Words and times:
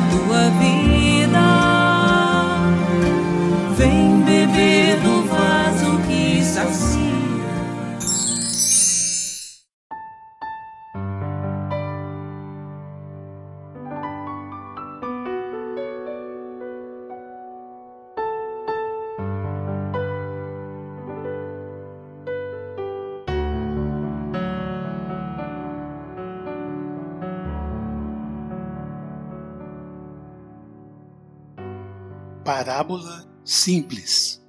Tua 0.00 0.48
vida. 0.58 0.91
Parábola 32.62 33.26
simples. 33.44 34.40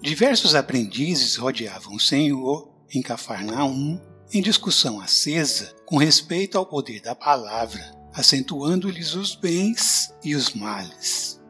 Diversos 0.00 0.54
aprendizes 0.54 1.34
rodeavam 1.34 1.96
o 1.96 2.00
Senhor 2.00 2.72
em 2.94 3.02
Cafarnaum 3.02 4.00
em 4.32 4.40
discussão 4.40 5.00
acesa 5.00 5.74
com 5.84 5.96
respeito 5.96 6.56
ao 6.56 6.64
poder 6.64 7.00
da 7.00 7.16
palavra, 7.16 7.82
acentuando-lhes 8.12 9.16
os 9.16 9.34
bens 9.34 10.14
e 10.22 10.36
os 10.36 10.54
males. 10.54 11.42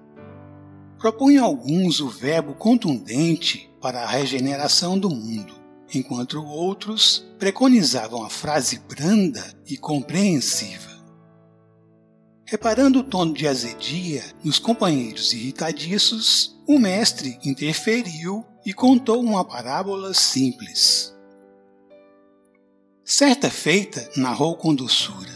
Propunham 0.99 1.45
alguns 1.45 2.01
o 2.01 2.09
verbo 2.09 2.55
contundente 2.55 3.71
para 3.83 4.01
a 4.01 4.07
regeneração 4.07 4.99
do 4.99 5.11
mundo, 5.11 5.55
enquanto 5.93 6.43
outros 6.43 7.23
preconizavam 7.39 8.25
a 8.25 8.31
frase 8.31 8.79
branda 8.79 9.45
e 9.67 9.77
compreensiva. 9.77 10.94
Reparando 12.55 13.01
o 13.01 13.03
tom 13.03 13.33
de 13.33 13.49
azedia 13.49 14.23
nos 14.45 14.61
companheiros 14.61 15.33
irritadiços, 15.33 16.57
o 16.69 16.79
mestre 16.79 17.37
interferiu 17.45 18.45
e 18.65 18.73
contou 18.73 19.21
uma 19.21 19.45
parábola 19.45 20.15
simples. 20.15 21.13
Certa 23.05 23.51
feita, 23.51 24.09
narrou 24.17 24.55
com 24.55 24.73
doçura, 24.73 25.33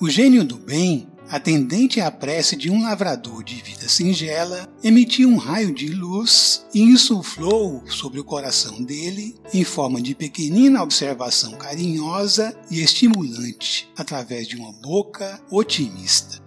o 0.00 0.08
gênio 0.08 0.42
do 0.42 0.56
bem, 0.56 1.06
atendente 1.28 2.00
à 2.00 2.10
prece 2.10 2.56
de 2.56 2.70
um 2.70 2.82
lavrador 2.82 3.44
de 3.44 3.56
vida 3.56 3.86
singela, 3.86 4.66
emitiu 4.82 5.28
um 5.28 5.36
raio 5.36 5.70
de 5.70 5.88
luz 5.88 6.64
e 6.72 6.80
insuflou 6.80 7.86
sobre 7.88 8.20
o 8.20 8.24
coração 8.24 8.82
dele 8.82 9.36
em 9.52 9.64
forma 9.64 10.00
de 10.00 10.14
pequenina 10.14 10.82
observação 10.82 11.52
carinhosa 11.58 12.58
e 12.70 12.80
estimulante, 12.80 13.86
através 13.98 14.48
de 14.48 14.56
uma 14.56 14.72
boca 14.72 15.38
otimista. 15.50 16.43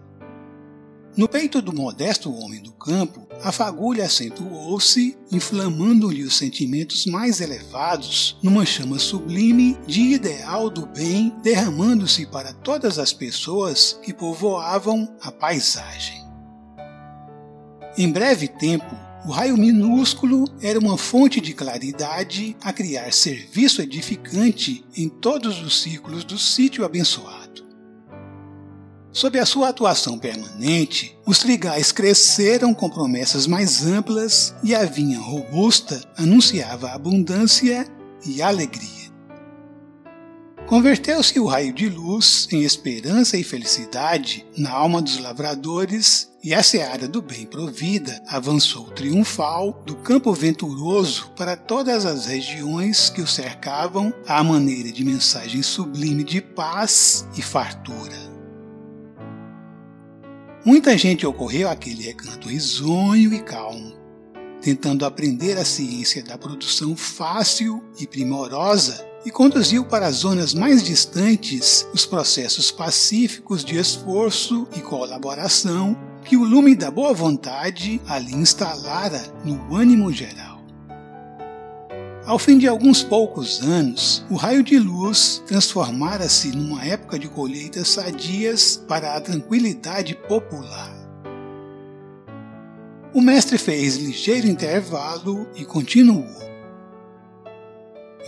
No 1.17 1.27
peito 1.27 1.63
do 1.63 1.73
modesto 1.73 2.31
homem 2.31 2.61
do 2.61 2.71
campo, 2.71 3.27
a 3.41 3.51
fagulha 3.51 4.05
acentuou-se, 4.05 5.17
inflamando-lhe 5.31 6.23
os 6.23 6.37
sentimentos 6.37 7.07
mais 7.07 7.41
elevados 7.41 8.37
numa 8.43 8.67
chama 8.67 8.99
sublime 8.99 9.75
de 9.87 9.99
ideal 9.99 10.69
do 10.69 10.85
bem, 10.85 11.33
derramando-se 11.41 12.27
para 12.27 12.53
todas 12.53 12.99
as 12.99 13.13
pessoas 13.13 13.99
que 14.03 14.13
povoavam 14.13 15.11
a 15.19 15.31
paisagem. 15.31 16.23
Em 17.97 18.11
breve 18.11 18.47
tempo, 18.47 18.95
o 19.25 19.31
raio 19.31 19.57
minúsculo 19.57 20.45
era 20.61 20.77
uma 20.77 20.99
fonte 20.99 21.41
de 21.41 21.51
claridade 21.51 22.55
a 22.61 22.71
criar 22.71 23.11
serviço 23.11 23.81
edificante 23.81 24.85
em 24.95 25.09
todos 25.09 25.63
os 25.63 25.81
círculos 25.81 26.23
do 26.23 26.37
sítio 26.37 26.85
abençoado. 26.85 27.46
Sob 29.17 29.39
a 29.39 29.47
sua 29.47 29.69
atuação 29.69 30.19
permanente, 30.19 31.17
os 31.25 31.39
trigais 31.39 31.91
cresceram 31.91 32.71
com 32.71 32.87
promessas 32.87 33.47
mais 33.47 33.83
amplas 33.83 34.53
e 34.63 34.75
a 34.75 34.85
vinha 34.85 35.19
robusta 35.19 35.99
anunciava 36.15 36.91
abundância 36.91 37.87
e 38.23 38.43
alegria. 38.43 39.11
Converteu-se 40.67 41.39
o 41.39 41.47
raio 41.47 41.73
de 41.73 41.89
luz 41.89 42.47
em 42.51 42.61
esperança 42.61 43.35
e 43.35 43.43
felicidade 43.43 44.45
na 44.55 44.69
alma 44.69 45.01
dos 45.01 45.17
lavradores 45.17 46.29
e 46.43 46.53
a 46.53 46.61
seara 46.61 47.07
do 47.07 47.19
bem 47.19 47.47
provida 47.47 48.21
avançou 48.27 48.83
triunfal 48.91 49.81
do 49.83 49.95
campo 49.95 50.31
venturoso 50.31 51.31
para 51.35 51.57
todas 51.57 52.05
as 52.05 52.27
regiões 52.27 53.09
que 53.09 53.23
o 53.23 53.25
cercavam 53.25 54.13
à 54.27 54.43
maneira 54.43 54.91
de 54.91 55.03
mensagem 55.03 55.63
sublime 55.63 56.23
de 56.23 56.39
paz 56.39 57.27
e 57.35 57.41
fartura. 57.41 58.36
Muita 60.67 60.97
gente 60.97 61.25
ocorreu 61.25 61.69
àquele 61.69 62.03
recanto 62.03 62.49
risonho 62.49 63.33
e 63.33 63.39
calmo, 63.41 63.93
tentando 64.61 65.05
aprender 65.05 65.57
a 65.57 65.63
ciência 65.63 66.21
da 66.21 66.37
produção 66.37 66.93
fácil 66.93 67.81
e 67.97 68.05
primorosa 68.05 69.07
e 69.25 69.31
conduziu 69.31 69.85
para 69.85 70.07
as 70.07 70.15
zonas 70.15 70.53
mais 70.53 70.83
distantes 70.83 71.87
os 71.93 72.05
processos 72.05 72.69
pacíficos 72.69 73.63
de 73.63 73.77
esforço 73.77 74.67
e 74.75 74.81
colaboração 74.81 75.97
que 76.25 76.35
o 76.35 76.43
lume 76.43 76.75
da 76.75 76.91
boa 76.91 77.13
vontade 77.13 78.01
ali 78.05 78.33
instalara 78.35 79.23
no 79.45 79.73
ânimo 79.73 80.11
geral. 80.11 80.56
Ao 82.27 82.37
fim 82.37 82.57
de 82.57 82.67
alguns 82.67 83.01
poucos 83.01 83.61
anos, 83.61 84.25
o 84.29 84.35
raio 84.35 84.61
de 84.61 84.77
luz 84.77 85.41
transformara-se 85.47 86.51
numa 86.51 86.83
época 86.83 87.17
de 87.17 87.29
colheitas 87.29 87.87
sadias 87.87 88.83
para 88.85 89.15
a 89.15 89.21
tranquilidade 89.21 90.13
popular. 90.27 90.93
O 93.13 93.21
mestre 93.21 93.57
fez 93.57 93.95
ligeiro 93.95 94.45
intervalo 94.45 95.47
e 95.55 95.63
continuou. 95.63 96.27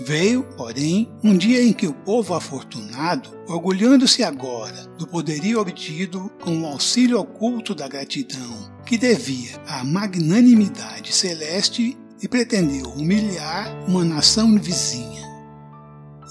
Veio, 0.05 0.43
porém, 0.55 1.11
um 1.21 1.35
dia 1.35 1.61
em 1.61 1.73
que 1.73 1.85
o 1.85 1.93
povo 1.93 2.33
afortunado, 2.33 3.29
orgulhando-se 3.49 4.23
agora 4.23 4.87
do 4.97 5.05
poderio 5.05 5.59
obtido 5.59 6.31
com 6.41 6.61
o 6.61 6.67
auxílio 6.67 7.19
oculto 7.19 7.75
da 7.75 7.85
gratidão, 7.85 8.71
que 8.85 8.97
devia 8.97 9.61
à 9.67 9.83
magnanimidade 9.83 11.11
celeste, 11.11 11.97
e 12.21 12.27
pretendeu 12.27 12.89
humilhar 12.89 13.73
uma 13.87 14.03
nação 14.03 14.57
vizinha. 14.57 15.27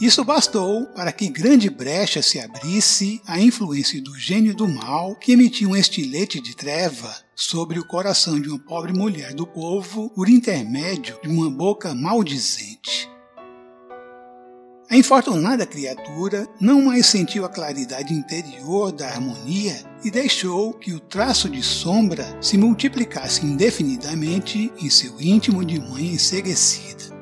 Isso 0.00 0.24
bastou 0.24 0.86
para 0.94 1.10
que 1.10 1.28
grande 1.28 1.68
brecha 1.68 2.22
se 2.22 2.38
abrisse 2.38 3.20
à 3.26 3.40
influência 3.40 4.00
do 4.00 4.16
gênio 4.16 4.54
do 4.54 4.68
mal 4.68 5.16
que 5.16 5.32
emitia 5.32 5.68
um 5.68 5.74
estilete 5.74 6.40
de 6.40 6.54
treva 6.54 7.12
sobre 7.34 7.80
o 7.80 7.84
coração 7.84 8.40
de 8.40 8.48
uma 8.48 8.60
pobre 8.60 8.92
mulher 8.92 9.34
do 9.34 9.44
povo 9.44 10.08
por 10.10 10.28
intermédio 10.28 11.18
de 11.20 11.28
uma 11.28 11.50
boca 11.50 11.94
maldizente. 11.96 13.10
A 14.90 14.96
infortunada 14.96 15.66
criatura 15.66 16.48
não 16.58 16.80
mais 16.80 17.04
sentiu 17.04 17.44
a 17.44 17.48
claridade 17.50 18.14
interior 18.14 18.90
da 18.90 19.06
harmonia 19.06 19.76
e 20.02 20.10
deixou 20.10 20.72
que 20.72 20.94
o 20.94 21.00
traço 21.00 21.46
de 21.46 21.62
sombra 21.62 22.24
se 22.40 22.56
multiplicasse 22.56 23.44
indefinidamente 23.44 24.72
em 24.80 24.88
seu 24.88 25.20
íntimo 25.20 25.62
de 25.62 25.78
mãe 25.78 26.06
enseguecida. 26.06 27.17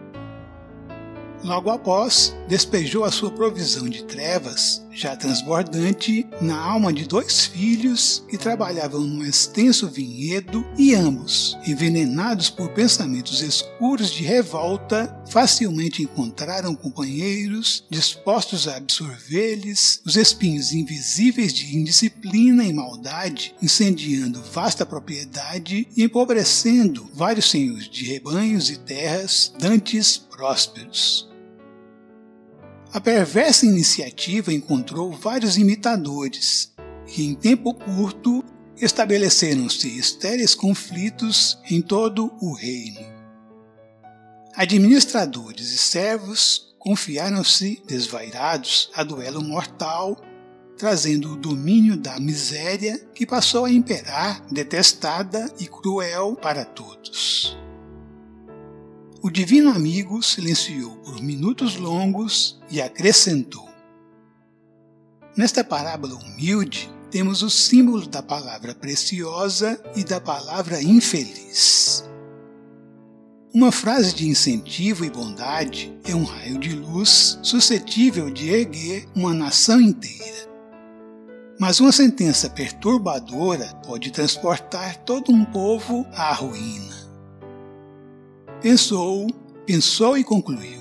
Logo 1.47 1.71
após, 1.71 2.35
despejou 2.49 3.05
a 3.05 3.13
sua 3.13 3.31
provisão 3.31 3.89
de 3.89 4.03
trevas, 4.03 4.85
já 4.91 5.15
transbordante, 5.15 6.27
na 6.41 6.59
alma 6.59 6.93
de 6.93 7.07
dois 7.07 7.47
filhos 7.47 8.25
que 8.29 8.37
trabalhavam 8.37 9.03
num 9.03 9.25
extenso 9.25 9.89
vinhedo 9.89 10.67
e 10.77 10.93
ambos, 10.93 11.57
envenenados 11.65 12.51
por 12.51 12.71
pensamentos 12.71 13.43
escuros 13.43 14.11
de 14.11 14.25
revolta, 14.25 15.23
facilmente 15.31 16.03
encontraram 16.03 16.75
companheiros 16.75 17.85
dispostos 17.89 18.67
a 18.67 18.79
absorver-lhes 18.79 20.01
os 20.05 20.17
espinhos 20.17 20.73
invisíveis 20.73 21.53
de 21.53 21.77
indisciplina 21.77 22.65
e 22.65 22.73
maldade, 22.73 23.55
incendiando 23.63 24.43
vasta 24.53 24.85
propriedade 24.85 25.87
e 25.97 26.03
empobrecendo 26.03 27.09
vários 27.15 27.49
senhores 27.49 27.89
de 27.89 28.05
rebanhos 28.05 28.69
e 28.69 28.77
terras 28.81 29.53
dantes 29.61 30.19
prósperos. 30.19 31.36
A 32.97 33.01
perversa 33.01 33.67
iniciativa 33.67 34.51
encontrou 34.51 35.13
vários 35.13 35.59
imitadores 35.59 36.73
e, 37.15 37.27
em 37.27 37.35
tempo 37.35 37.75
curto, 37.75 38.43
estabeleceram-se 38.75 39.99
estéreis 39.99 40.55
conflitos 40.55 41.59
em 41.71 41.83
todo 41.83 42.33
o 42.41 42.55
reino. 42.55 43.01
Administradores 44.55 45.73
e 45.73 45.77
servos 45.77 46.75
confiaram-se 46.79 47.83
desvairados 47.87 48.91
a 48.95 49.05
duelo 49.05 49.43
mortal, 49.43 50.19
trazendo 50.79 51.35
o 51.35 51.37
domínio 51.37 51.99
da 51.99 52.19
miséria 52.19 52.99
que 53.15 53.27
passou 53.27 53.67
a 53.67 53.71
imperar, 53.71 54.43
detestada 54.51 55.53
e 55.61 55.67
cruel 55.67 56.35
para 56.35 56.65
todos. 56.65 57.59
O 59.27 59.31
divino 59.31 59.73
amigo 59.73 60.23
silenciou 60.23 60.99
por 60.99 61.21
minutos 61.21 61.75
longos 61.75 62.61
e 62.71 62.81
acrescentou: 62.81 63.69
Nesta 65.37 65.65
parábola 65.65 66.15
humilde, 66.15 66.89
temos 67.11 67.43
o 67.43 67.51
símbolo 67.51 68.07
da 68.07 68.23
palavra 68.23 68.73
preciosa 68.73 69.83
e 69.97 70.05
da 70.05 70.21
palavra 70.21 70.81
infeliz. 70.81 72.05
Uma 73.53 73.73
frase 73.73 74.15
de 74.15 74.29
incentivo 74.29 75.05
e 75.05 75.11
bondade 75.11 75.93
é 76.05 76.15
um 76.15 76.23
raio 76.23 76.61
de 76.61 76.77
luz 76.77 77.37
suscetível 77.43 78.31
de 78.31 78.49
erguer 78.49 79.09
uma 79.13 79.35
nação 79.35 79.81
inteira. 79.81 80.49
Mas 81.59 81.81
uma 81.81 81.91
sentença 81.91 82.49
perturbadora 82.49 83.75
pode 83.85 84.13
transportar 84.13 84.99
todo 84.99 85.33
um 85.33 85.45
povo 85.45 86.07
à 86.13 86.33
ruína. 86.33 86.96
Pensou, 88.63 89.27
pensou 89.67 90.17
e 90.17 90.25
concluiu. 90.25 90.81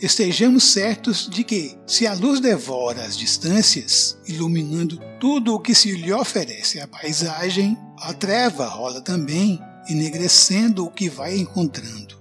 Estejamos 0.00 0.62
certos 0.62 1.28
de 1.28 1.42
que, 1.42 1.76
se 1.84 2.06
a 2.06 2.14
luz 2.14 2.38
devora 2.38 3.04
as 3.04 3.16
distâncias, 3.16 4.16
iluminando 4.28 5.00
tudo 5.18 5.54
o 5.54 5.58
que 5.58 5.74
se 5.74 5.90
lhe 5.96 6.12
oferece 6.12 6.78
à 6.78 6.86
paisagem, 6.86 7.76
a 8.00 8.14
treva 8.14 8.68
rola 8.68 9.00
também, 9.00 9.60
enegrecendo 9.88 10.84
o 10.84 10.90
que 10.90 11.08
vai 11.08 11.36
encontrando. 11.36 12.16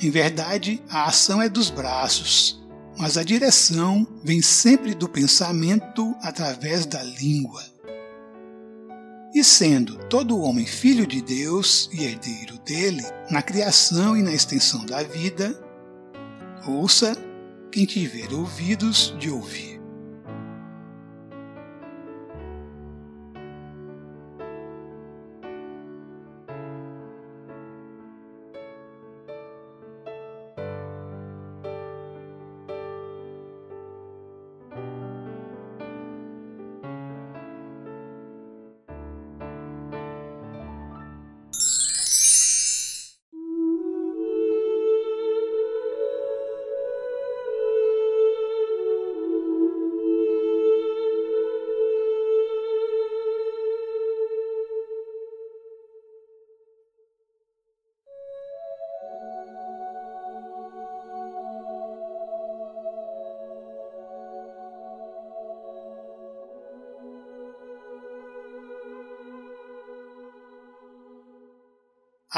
Em 0.00 0.08
verdade, 0.08 0.80
a 0.88 1.06
ação 1.06 1.42
é 1.42 1.48
dos 1.48 1.68
braços, 1.68 2.62
mas 2.96 3.16
a 3.16 3.24
direção 3.24 4.06
vem 4.22 4.40
sempre 4.40 4.94
do 4.94 5.08
pensamento 5.08 6.14
através 6.22 6.86
da 6.86 7.02
língua. 7.02 7.79
E 9.40 9.44
sendo 9.44 9.96
todo 10.10 10.38
homem 10.38 10.66
filho 10.66 11.06
de 11.06 11.22
Deus 11.22 11.88
e 11.94 12.04
herdeiro 12.04 12.58
dele, 12.58 13.02
na 13.30 13.40
criação 13.40 14.14
e 14.14 14.20
na 14.20 14.34
extensão 14.34 14.84
da 14.84 15.02
vida, 15.02 15.58
Ouça 16.68 17.16
quem 17.72 17.86
tiver 17.86 18.30
ouvidos 18.34 19.16
de 19.18 19.30
ouvir. 19.30 19.79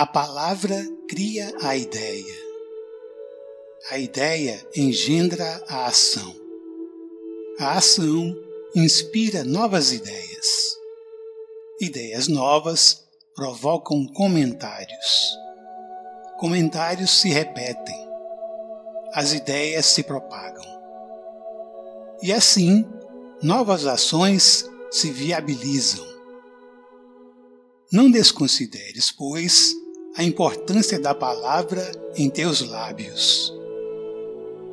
A 0.02 0.06
palavra 0.06 0.84
cria 1.08 1.54
a 1.62 1.76
ideia. 1.76 2.34
A 3.92 3.98
ideia 4.00 4.60
engendra 4.74 5.62
a 5.68 5.86
ação. 5.86 6.34
A 7.60 7.78
ação 7.78 8.36
inspira 8.74 9.44
novas 9.44 9.92
ideias. 9.92 10.76
Ideias 11.80 12.26
novas 12.26 13.04
provocam 13.36 14.04
comentários. 14.08 15.38
Comentários 16.36 17.20
se 17.20 17.28
repetem. 17.28 18.08
As 19.14 19.32
ideias 19.32 19.86
se 19.86 20.02
propagam. 20.02 20.66
E 22.20 22.32
assim, 22.32 22.84
novas 23.40 23.86
ações 23.86 24.68
se 24.90 25.12
viabilizam. 25.12 26.04
Não 27.92 28.10
desconsideres, 28.10 29.12
pois, 29.12 29.80
a 30.14 30.22
importância 30.22 30.98
da 31.00 31.14
palavra 31.14 31.90
em 32.16 32.28
teus 32.28 32.68
lábios. 32.68 33.52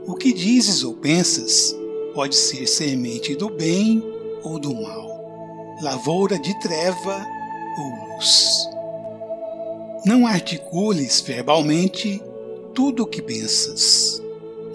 O 0.05 0.13
que 0.15 0.33
dizes 0.33 0.83
ou 0.83 0.93
pensas 0.95 1.73
pode 2.13 2.35
ser 2.35 2.67
semente 2.67 3.35
do 3.35 3.49
bem 3.49 4.03
ou 4.43 4.59
do 4.59 4.73
mal, 4.73 5.77
lavoura 5.81 6.37
de 6.37 6.59
treva 6.59 7.25
ou 7.77 8.15
luz. 8.15 8.67
Não 10.05 10.27
articules 10.27 11.21
verbalmente 11.21 12.21
tudo 12.73 13.03
o 13.03 13.07
que 13.07 13.21
pensas, 13.21 14.21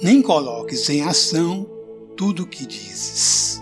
nem 0.01 0.23
coloques 0.23 0.89
em 0.89 1.03
ação 1.03 1.69
tudo 2.17 2.45
o 2.45 2.47
que 2.47 2.65
dizes. 2.65 3.61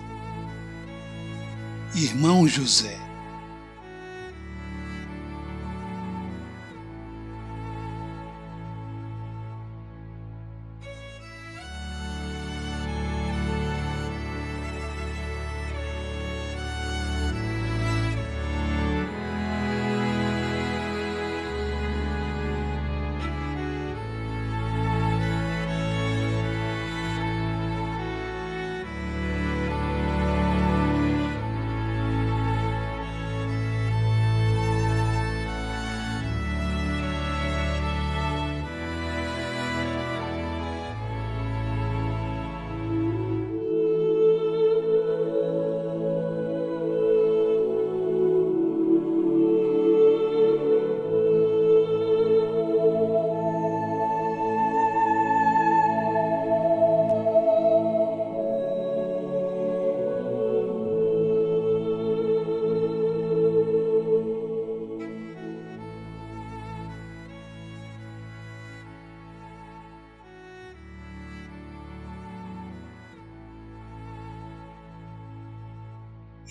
Irmão 1.96 2.46
José 2.46 3.01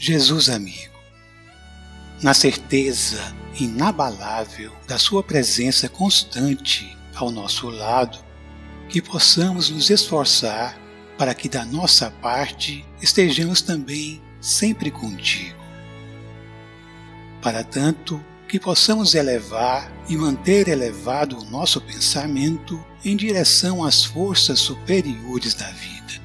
Jesus 0.04 0.50
amigo, 0.50 0.96
na 2.24 2.34
certeza 2.34 3.22
inabalável 3.60 4.76
da 4.88 4.98
Sua 4.98 5.22
presença 5.22 5.88
constante 5.88 6.98
ao 7.14 7.30
nosso 7.30 7.70
lado, 7.70 8.18
que 8.90 9.00
possamos 9.00 9.70
nos 9.70 9.92
esforçar 9.92 10.76
para 11.20 11.36
que 11.36 11.48
da 11.48 11.64
nossa 11.64 12.10
parte 12.10 12.84
estejamos 13.00 13.62
também 13.62 14.20
sempre 14.42 14.90
contigo. 14.90 15.62
Para 17.40 17.64
tanto, 17.64 18.20
que 18.48 18.60
possamos 18.60 19.14
elevar 19.14 19.94
e 20.10 20.18
manter 20.18 20.68
elevado 20.68 21.38
o 21.38 21.46
nosso 21.46 21.80
pensamento 21.80 22.84
em 23.06 23.16
direção 23.16 23.84
às 23.84 24.04
forças 24.04 24.58
superiores 24.58 25.54
da 25.54 25.70
vida. 25.70 26.21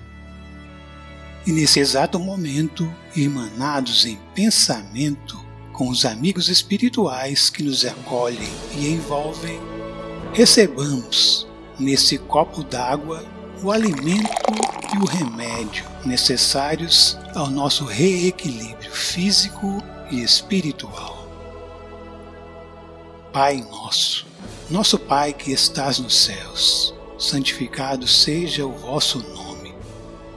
E 1.47 1.53
nesse 1.53 1.79
exato 1.79 2.19
momento, 2.19 2.93
irmanados 3.15 4.05
em 4.05 4.19
pensamento 4.35 5.41
com 5.73 5.89
os 5.89 6.05
amigos 6.05 6.49
espirituais 6.49 7.49
que 7.49 7.63
nos 7.63 7.85
acolhem 7.85 8.53
e 8.77 8.89
envolvem, 8.89 9.61
recebamos 10.33 11.47
nesse 11.79 12.19
copo 12.19 12.65
d'água 12.65 13.25
o 13.63 13.71
alimento 13.71 14.29
e 14.93 14.99
o 14.99 15.05
remédio 15.05 15.85
necessários 16.05 17.17
ao 17.33 17.49
nosso 17.49 17.85
reequilíbrio 17.85 18.91
físico 18.91 19.81
e 20.11 20.23
espiritual. 20.23 21.29
Pai 23.33 23.65
nosso, 23.71 24.27
nosso 24.69 24.99
Pai 24.99 25.33
que 25.33 25.53
estás 25.53 26.01
nos 26.01 26.17
céus, 26.17 26.93
santificado 27.17 28.09
seja 28.09 28.67
o 28.67 28.73
vosso 28.73 29.19
nome. 29.19 29.46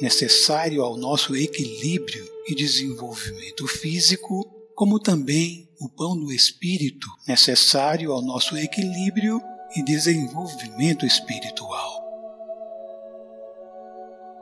necessário 0.00 0.82
ao 0.82 0.96
nosso 0.96 1.34
equilíbrio 1.34 2.28
e 2.48 2.54
desenvolvimento 2.54 3.66
físico, 3.66 4.44
como 4.74 5.00
também 5.00 5.68
o 5.80 5.88
pão 5.88 6.18
do 6.18 6.32
espírito, 6.32 7.06
necessário 7.26 8.12
ao 8.12 8.22
nosso 8.22 8.56
equilíbrio 8.56 9.40
e 9.74 9.82
desenvolvimento 9.82 11.04
espiritual. 11.04 12.04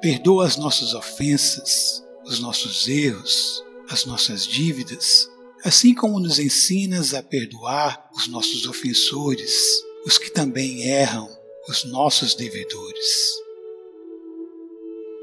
Perdoa 0.00 0.46
as 0.46 0.56
nossas 0.56 0.92
ofensas, 0.92 2.02
os 2.26 2.40
nossos 2.40 2.86
erros, 2.88 3.64
as 3.88 4.04
nossas 4.04 4.46
dívidas, 4.46 5.28
assim 5.64 5.94
como 5.94 6.20
nos 6.20 6.38
ensinas 6.38 7.14
a 7.14 7.22
perdoar 7.22 8.10
os 8.14 8.28
nossos 8.28 8.66
ofensores, 8.66 9.52
os 10.04 10.18
que 10.18 10.30
também 10.30 10.82
erram, 10.82 11.28
os 11.68 11.84
nossos 11.84 12.34
devedores. 12.34 13.43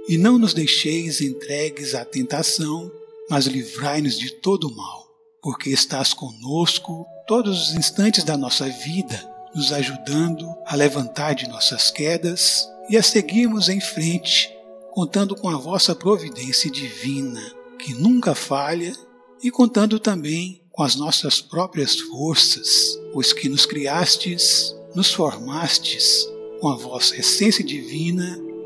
E 0.08 0.18
não 0.18 0.38
nos 0.38 0.54
deixeis 0.54 1.22
entregues 1.22 1.96
à 1.96 2.04
tentação, 2.04 2.92
mas 3.30 3.46
livrai-nos 3.46 4.18
de 4.18 4.32
todo 4.32 4.68
o 4.68 4.76
mal, 4.76 5.08
porque 5.42 5.70
estás 5.70 6.14
conosco 6.14 7.06
todos 7.28 7.70
os 7.70 7.76
instantes 7.76 8.24
da 8.24 8.36
nossa 8.36 8.68
vida, 8.68 9.30
nos 9.56 9.72
ajudando 9.72 10.48
a 10.66 10.76
levantar 10.76 11.34
de 11.34 11.48
nossas 11.48 11.92
quedas 11.92 12.68
e 12.90 12.98
a 12.98 13.04
seguirmos 13.04 13.70
em 13.70 13.80
frente 13.80 14.50
contando 14.92 15.36
com 15.36 15.50
a 15.50 15.58
vossa 15.58 15.96
providência 15.96 16.70
divina, 16.70 17.42
que 17.80 17.94
nunca 17.94 18.36
falha, 18.36 18.94
e 19.42 19.50
contando 19.50 20.00
também 20.00 20.62
com 20.70 20.84
as 20.84 20.96
nossas 20.96 21.42
próprias 21.42 22.00
forças, 22.00 23.00
pois 23.12 23.34
que 23.34 23.50
nos 23.50 23.66
criastes, 23.66 24.76
nos 24.94 25.12
formastes 25.12 26.28
com 26.60 26.70
a 26.70 26.76
vossa 26.76 27.16
essência 27.16 27.64
divina, 27.64 28.40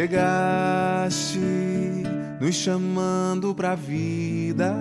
Chegaste 0.00 1.38
nos 2.40 2.54
chamando 2.54 3.54
pra 3.54 3.74
vida 3.74 4.74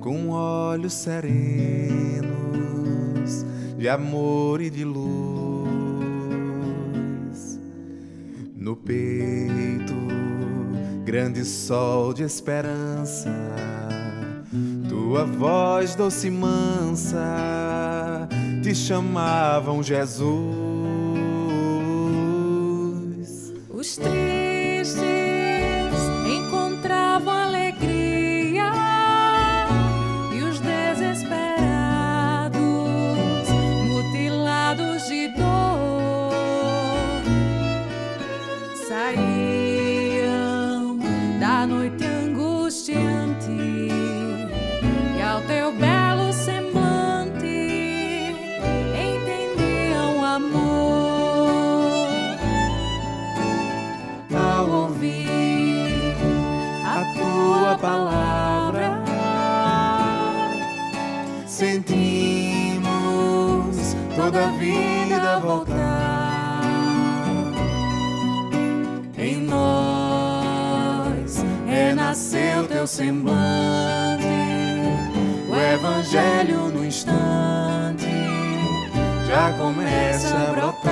com 0.00 0.30
olhos 0.30 0.94
serenos 0.94 2.24
de 3.76 3.90
amor 3.90 4.62
e 4.62 4.70
de 4.70 4.86
luz. 4.86 5.68
No 8.56 8.74
peito, 8.74 9.92
grande 11.04 11.44
sol 11.44 12.14
de 12.14 12.22
esperança, 12.22 13.28
tua 14.88 15.26
voz 15.26 15.94
doce 15.94 16.28
e 16.28 16.30
mansa 16.30 17.18
te 18.62 18.74
chamavam 18.74 19.82
Jesus 19.82 20.61
teu 72.82 72.86
semblante, 72.88 74.26
o 75.48 75.54
Evangelho 75.54 76.68
no 76.68 76.84
instante 76.84 78.08
já 79.28 79.52
começa 79.52 80.34
a 80.34 80.52
brotar. 80.52 80.91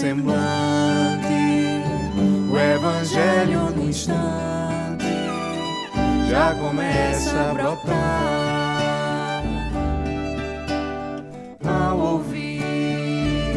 Semblante, 0.00 1.28
o 2.50 2.58
Evangelho 2.58 3.70
no 3.76 3.86
instante 3.90 5.04
já 6.30 6.54
começa 6.54 7.38
a 7.38 7.52
brotar 7.52 9.44
ao 11.62 11.98
ouvir 11.98 13.52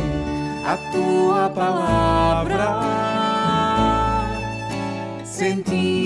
a 0.68 0.76
tua 0.92 1.50
palavra, 1.50 2.82
sentimos 5.24 6.04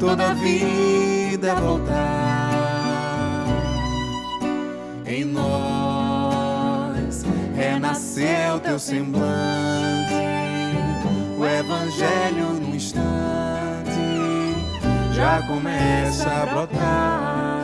toda 0.00 0.30
a 0.30 0.34
vida 0.34 1.54
voltar. 1.56 2.46
Em 5.04 5.26
nós 5.26 5.75
renasceu 7.96 8.60
teu 8.60 8.78
semblante, 8.78 10.14
o 11.38 11.44
Evangelho 11.44 12.52
no 12.60 12.74
instante 12.74 13.02
já 15.14 15.42
começa 15.42 16.28
a 16.28 16.46
brotar. 16.46 17.55